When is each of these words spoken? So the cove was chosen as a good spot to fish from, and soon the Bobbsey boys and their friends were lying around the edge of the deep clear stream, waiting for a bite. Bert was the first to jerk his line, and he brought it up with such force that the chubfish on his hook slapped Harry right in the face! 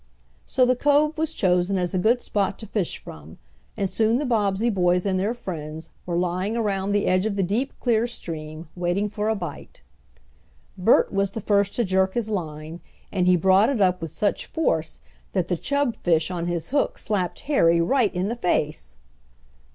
So 0.47 0.65
the 0.65 0.75
cove 0.75 1.15
was 1.19 1.35
chosen 1.35 1.77
as 1.77 1.93
a 1.93 1.99
good 1.99 2.21
spot 2.21 2.57
to 2.57 2.65
fish 2.65 2.97
from, 2.97 3.37
and 3.77 3.87
soon 3.87 4.17
the 4.17 4.25
Bobbsey 4.25 4.71
boys 4.71 5.05
and 5.05 5.19
their 5.19 5.35
friends 5.35 5.91
were 6.07 6.17
lying 6.17 6.57
around 6.57 6.91
the 6.91 7.05
edge 7.05 7.27
of 7.27 7.35
the 7.35 7.43
deep 7.43 7.71
clear 7.79 8.07
stream, 8.07 8.67
waiting 8.75 9.09
for 9.09 9.29
a 9.29 9.35
bite. 9.35 9.83
Bert 10.75 11.13
was 11.13 11.33
the 11.33 11.39
first 11.39 11.75
to 11.75 11.83
jerk 11.83 12.15
his 12.15 12.31
line, 12.31 12.81
and 13.11 13.27
he 13.27 13.35
brought 13.35 13.69
it 13.69 13.79
up 13.79 14.01
with 14.01 14.11
such 14.11 14.47
force 14.47 15.01
that 15.33 15.49
the 15.49 15.55
chubfish 15.55 16.31
on 16.31 16.47
his 16.47 16.69
hook 16.69 16.97
slapped 16.97 17.41
Harry 17.41 17.79
right 17.79 18.11
in 18.15 18.27
the 18.27 18.35
face! 18.35 18.95